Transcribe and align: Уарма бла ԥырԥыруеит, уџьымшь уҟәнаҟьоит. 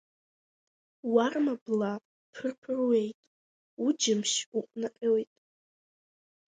Уарма 1.13 1.53
бла 1.63 1.93
ԥырԥыруеит, 2.33 3.17
уџьымшь 3.83 4.37
уҟәнаҟьоит. 4.57 5.31